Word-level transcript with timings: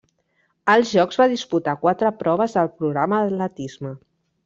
Als 0.73 0.93
Jocs 0.95 1.19
va 1.23 1.27
disputar 1.35 1.77
quatre 1.85 2.13
proves 2.25 2.59
del 2.59 2.75
programa 2.83 3.25
d'atletisme. 3.25 3.97